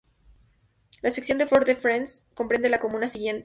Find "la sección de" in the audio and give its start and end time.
1.03-1.45